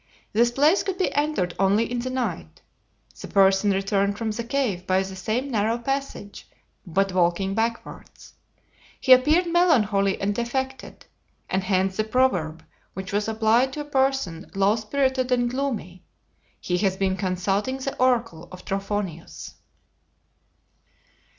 This 0.33 0.49
place 0.49 0.81
could 0.81 0.97
be 0.97 1.13
entered 1.13 1.53
only 1.59 1.85
in 1.91 1.99
the 1.99 2.09
night. 2.09 2.63
The 3.19 3.27
person 3.27 3.69
returned 3.69 4.17
from 4.17 4.31
the 4.31 4.43
cave 4.43 4.87
by 4.87 5.03
the 5.03 5.15
same 5.15 5.51
narrow 5.51 5.77
passage, 5.77 6.49
but 6.87 7.13
walking 7.13 7.53
backwards. 7.53 8.33
He 8.99 9.13
appeared 9.13 9.45
melancholy 9.45 10.19
and 10.19 10.33
defected; 10.33 11.05
and 11.51 11.63
hence 11.63 11.97
the 11.97 12.03
proverb 12.03 12.63
which 12.95 13.13
was 13.13 13.27
applied 13.27 13.73
to 13.73 13.81
a 13.81 13.85
person 13.85 14.49
low 14.55 14.75
spirited 14.75 15.31
and 15.31 15.47
gloomy, 15.51 16.03
"He 16.59 16.79
has 16.79 16.97
been 16.97 17.15
consulting 17.15 17.77
the 17.77 17.95
oracle 17.97 18.47
of 18.51 18.65
Trophonius." 18.65 19.53